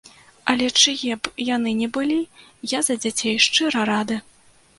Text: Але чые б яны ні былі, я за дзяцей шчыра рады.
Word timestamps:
Але 0.51 0.69
чые 0.81 1.13
б 1.27 1.33
яны 1.49 1.73
ні 1.81 1.87
былі, 1.99 2.17
я 2.77 2.83
за 2.89 2.99
дзяцей 3.05 3.39
шчыра 3.47 3.87
рады. 3.93 4.21